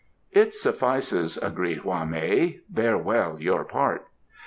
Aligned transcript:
"It 0.31 0.55
suffices," 0.55 1.37
agreed 1.37 1.81
Hwa 1.83 2.05
mei. 2.05 2.61
"Bear 2.67 2.97
well 2.97 3.39
your 3.39 3.63
part." 3.63 4.07